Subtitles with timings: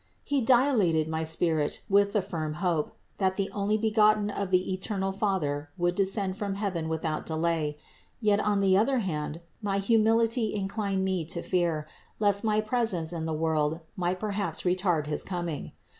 [0.23, 5.69] He dilated my spirit with the firm hope, that the Onlybegotten of the eternal Father
[5.77, 7.77] would descend from heaven without delay;
[8.19, 11.87] yet on the other hand, my humility inclined me to fear,
[12.17, 15.71] lest my presence in the world might perhaps retard his com ing.